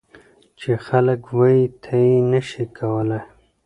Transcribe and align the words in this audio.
چې 0.59 0.71
خلک 0.85 1.21
وایي 1.37 1.65
ته 1.83 1.95
یې 2.07 2.17
نه 2.31 2.41
شې 2.49 2.63
کولای. 2.77 3.23